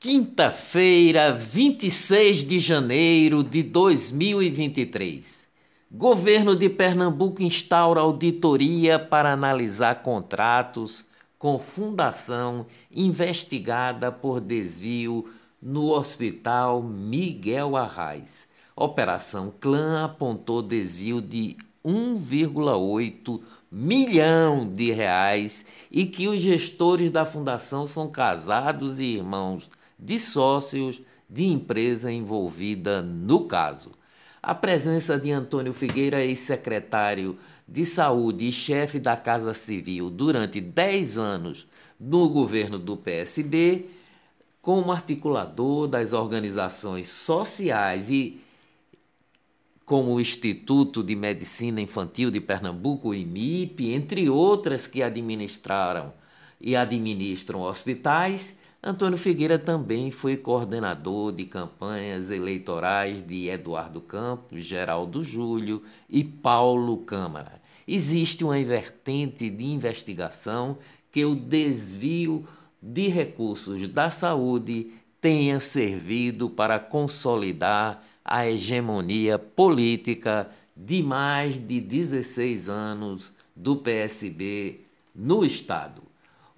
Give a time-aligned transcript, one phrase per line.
[0.00, 5.48] Quinta-feira, 26 de janeiro de 2023.
[5.90, 11.06] Governo de Pernambuco instaura auditoria para analisar contratos
[11.36, 15.28] com fundação investigada por desvio
[15.60, 18.46] no Hospital Miguel Arraes.
[18.76, 27.84] Operação Clã apontou desvio de 1,8 milhão de reais e que os gestores da fundação
[27.84, 29.68] são casados e irmãos
[29.98, 33.92] de sócios de empresa envolvida no caso.
[34.42, 41.18] A presença de Antônio Figueira, ex-secretário de Saúde e chefe da Casa Civil durante 10
[41.18, 41.66] anos
[41.98, 43.86] no governo do PSB,
[44.62, 48.40] como articulador das organizações sociais e
[49.84, 56.12] como o Instituto de Medicina Infantil de Pernambuco, o IMIP, entre outras que administraram
[56.60, 65.24] e administram hospitais, Antônio Figueira também foi coordenador de campanhas eleitorais de Eduardo Campos, Geraldo
[65.24, 67.60] Júlio e Paulo Câmara.
[67.88, 70.78] Existe uma vertente de investigação
[71.10, 72.46] que o desvio
[72.80, 82.68] de recursos da saúde tenha servido para consolidar a hegemonia política de mais de 16
[82.68, 86.07] anos do PSB no Estado.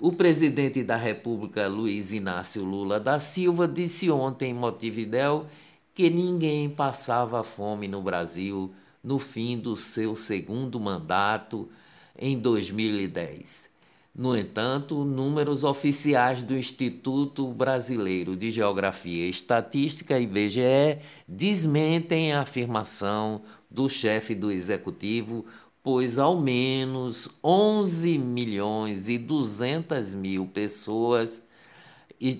[0.00, 5.46] O presidente da República, Luiz Inácio Lula da Silva, disse ontem em Montevidéu
[5.92, 11.68] que ninguém passava fome no Brasil no fim do seu segundo mandato
[12.16, 13.70] em 2010.
[14.14, 23.42] No entanto, números oficiais do Instituto Brasileiro de Geografia e Estatística, IBGE, desmentem a afirmação
[23.68, 25.44] do chefe do executivo,
[25.90, 31.42] pois ao menos 11 milhões e 200 mil pessoas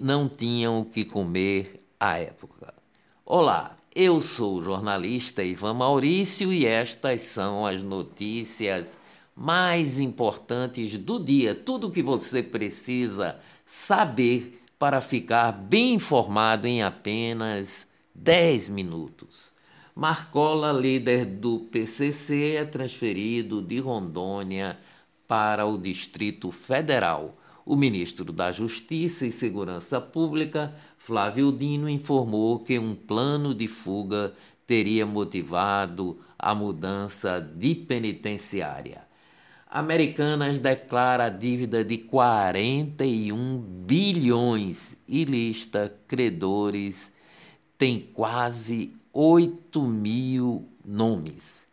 [0.02, 2.74] não tinham o que comer à época.
[3.24, 8.98] Olá, eu sou o jornalista Ivan Maurício e estas são as notícias
[9.34, 16.82] mais importantes do dia, tudo o que você precisa saber para ficar bem informado em
[16.82, 19.56] apenas 10 minutos.
[19.98, 24.78] Marcola, líder do PCC, é transferido de Rondônia
[25.26, 27.36] para o Distrito Federal.
[27.66, 34.32] O ministro da Justiça e Segurança Pública, Flávio Dino, informou que um plano de fuga
[34.64, 39.02] teria motivado a mudança de penitenciária.
[39.68, 47.17] Americanas declara dívida de 41 bilhões e lista credores
[47.78, 51.66] tem quase 8 mil nomes.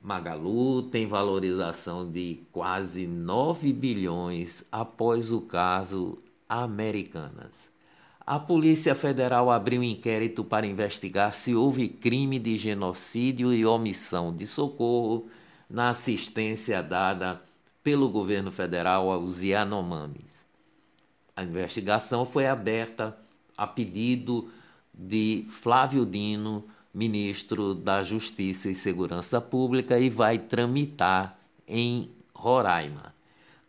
[0.00, 7.70] Magalu tem valorização de quase 9 bilhões após o caso Americanas.
[8.26, 14.34] A Polícia Federal abriu um inquérito para investigar se houve crime de genocídio e omissão
[14.34, 15.28] de socorro
[15.68, 17.38] na assistência dada
[17.82, 20.44] pelo governo federal aos Yanomamis.
[21.34, 23.16] A investigação foi aberta
[23.56, 24.50] a pedido
[24.92, 33.14] de Flávio Dino, ministro da Justiça e Segurança Pública, e vai tramitar em Roraima.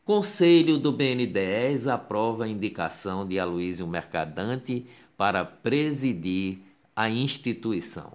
[0.03, 4.85] Conselho do BNDES aprova a indicação de Aloysio Mercadante
[5.15, 6.59] para presidir
[6.93, 8.11] a instituição.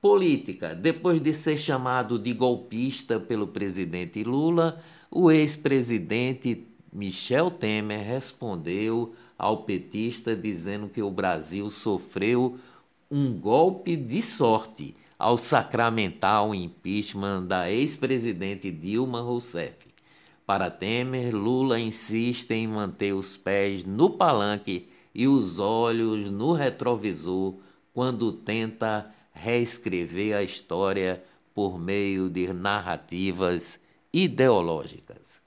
[0.00, 0.74] Política.
[0.74, 4.80] Depois de ser chamado de golpista pelo presidente Lula,
[5.10, 12.58] o ex-presidente Michel Temer respondeu ao petista dizendo que o Brasil sofreu
[13.10, 19.76] um golpe de sorte ao sacramentar o impeachment da ex-presidente Dilma Rousseff.
[20.44, 27.54] Para Temer, Lula insiste em manter os pés no palanque e os olhos no retrovisor
[27.92, 31.22] quando tenta reescrever a história
[31.54, 33.80] por meio de narrativas
[34.12, 35.45] ideológicas.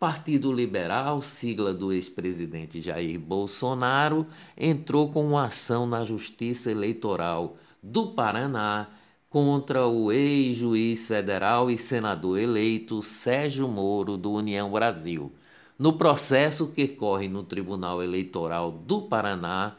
[0.00, 4.24] Partido Liberal, sigla do ex-presidente Jair Bolsonaro,
[4.56, 8.88] entrou com uma ação na Justiça Eleitoral do Paraná
[9.28, 15.30] contra o ex-juiz federal e senador eleito Sérgio Moro, do União Brasil.
[15.78, 19.76] No processo que corre no Tribunal Eleitoral do Paraná,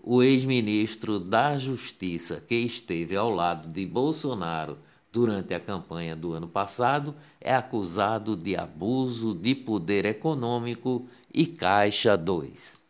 [0.00, 4.78] o ex-ministro da Justiça, que esteve ao lado de Bolsonaro
[5.14, 12.16] durante a campanha do ano passado, é acusado de abuso de poder econômico e Caixa
[12.16, 12.80] 2.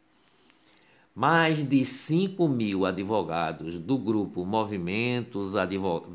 [1.15, 5.53] Mais de 5 mil advogados do grupo Movimentos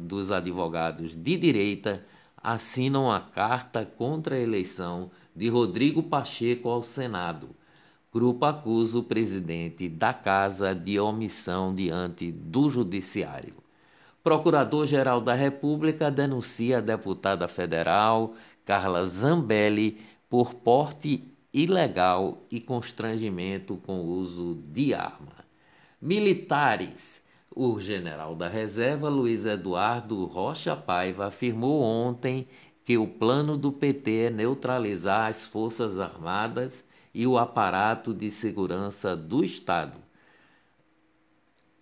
[0.02, 2.04] dos Advogados de Direita
[2.36, 7.52] assinam a carta contra a eleição de Rodrigo Pacheco ao Senado.
[8.12, 13.69] Grupo acusa o presidente da casa de omissão diante do judiciário.
[14.24, 18.34] Procurador-Geral da República denuncia a deputada federal
[18.66, 19.98] Carla Zambelli
[20.30, 21.24] por porte
[21.54, 25.46] ilegal e constrangimento com o uso de arma.
[26.02, 27.28] Militares.
[27.56, 32.48] O general da reserva, Luiz Eduardo Rocha Paiva, afirmou ontem
[32.84, 39.16] que o plano do PT é neutralizar as Forças Armadas e o aparato de segurança
[39.16, 40.09] do Estado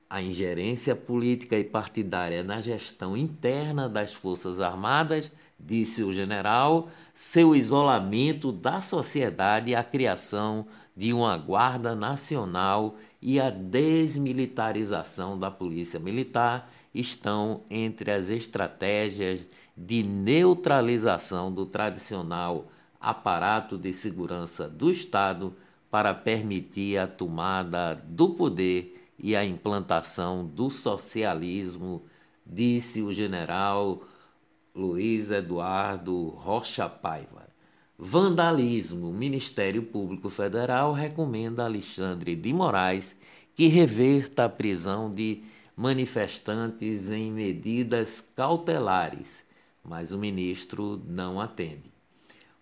[0.10, 7.56] a ingerência política e partidária na gestão interna das Forças Armadas, disse o general, seu
[7.56, 10.66] isolamento da sociedade e a criação
[10.96, 19.46] de uma Guarda Nacional e a desmilitarização da Polícia Militar estão entre as estratégias
[19.76, 22.68] de neutralização do tradicional
[23.00, 25.54] aparato de segurança do Estado
[25.92, 32.04] para permitir a tomada do poder e a implantação do socialismo,
[32.46, 34.04] disse o general
[34.76, 37.48] Luiz Eduardo Rocha Paiva.
[37.98, 39.10] Vandalismo.
[39.10, 43.18] O Ministério Público Federal recomenda a Alexandre de Moraes
[43.56, 45.42] que reverta a prisão de
[45.76, 49.44] manifestantes em medidas cautelares,
[49.84, 51.92] mas o ministro não atende.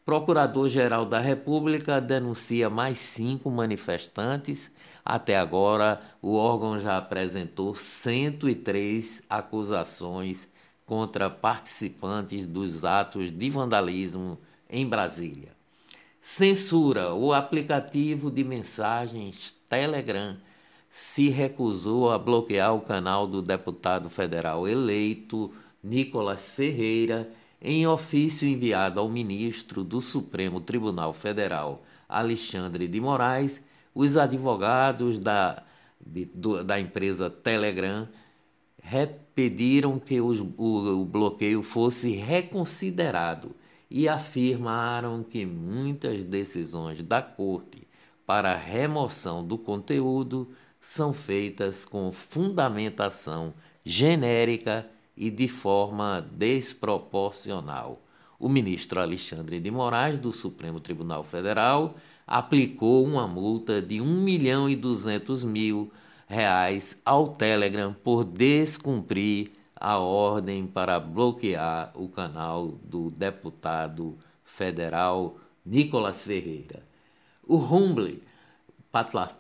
[0.06, 4.72] Procurador-Geral da República denuncia mais cinco manifestantes.
[5.06, 10.50] Até agora, o órgão já apresentou 103 acusações
[10.84, 15.52] contra participantes dos atos de vandalismo em Brasília.
[16.20, 20.36] Censura: o aplicativo de mensagens Telegram
[20.90, 25.52] se recusou a bloquear o canal do deputado federal eleito
[25.84, 27.30] Nicolas Ferreira
[27.62, 33.65] em ofício enviado ao ministro do Supremo Tribunal Federal, Alexandre de Moraes,
[33.96, 35.64] os advogados da,
[36.06, 38.08] de, do, da empresa Telegram
[39.34, 43.56] pediram que os, o, o bloqueio fosse reconsiderado
[43.90, 47.88] e afirmaram que muitas decisões da Corte
[48.26, 50.50] para remoção do conteúdo
[50.80, 53.54] são feitas com fundamentação
[53.84, 58.05] genérica e de forma desproporcional.
[58.40, 61.96] O ministro Alexandre de Moraes, do Supremo Tribunal Federal,
[62.28, 65.92] aplicou uma multa de 1 milhão e 200 mil
[66.28, 76.24] reais ao Telegram por descumprir a ordem para bloquear o canal do deputado federal Nicolas
[76.26, 76.84] Ferreira.
[77.48, 78.24] O Rumble,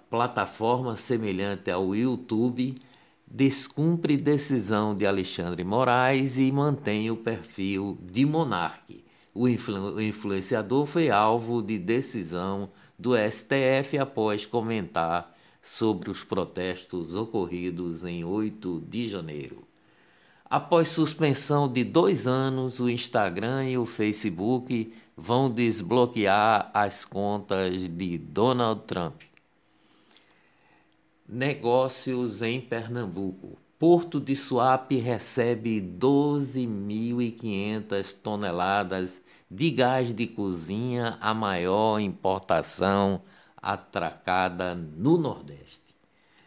[0.09, 2.75] plataforma semelhante ao YouTube,
[3.27, 9.03] descumpre decisão de Alexandre Moraes e mantém o perfil de monarque.
[9.33, 18.05] O, influ influenciador foi alvo de decisão do STF após comentar sobre os protestos ocorridos
[18.05, 19.63] em 8 de janeiro.
[20.47, 28.17] Após suspensão de dois anos, o Instagram e o Facebook vão desbloquear as contas de
[28.19, 29.23] Donald Trump.
[31.27, 33.57] Negócios em Pernambuco.
[33.79, 43.23] Porto de Suape recebe 12.500 toneladas de gás de cozinha, a maior importação
[43.57, 45.95] atracada no Nordeste.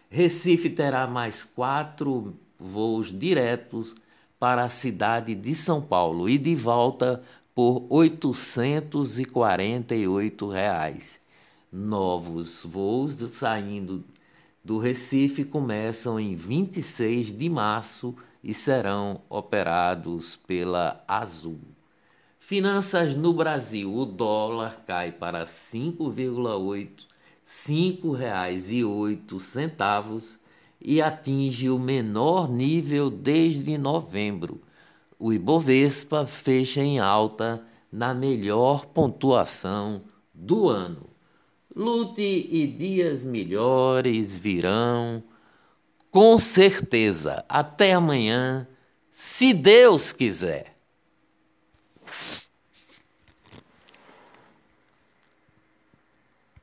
[0.09, 3.97] Recife terá mais quatro voos diretos
[4.39, 7.21] para a cidade de São Paulo e de volta
[7.53, 11.19] por 848 reais.
[11.73, 14.05] Novos voos saindo
[14.69, 21.59] do Recife começam em 26 de março e serão operados pela Azul.
[22.39, 27.07] Finanças no Brasil, o dólar cai para 5,8
[27.67, 30.39] R$ reais e oito centavos
[30.79, 34.61] e atinge o menor nível desde novembro.
[35.19, 40.03] O Ibovespa fecha em alta na melhor pontuação
[40.35, 41.09] do ano.
[41.79, 45.23] Lute e dias melhores virão,
[46.11, 47.45] com certeza.
[47.49, 48.67] Até amanhã,
[49.13, 50.75] se Deus quiser.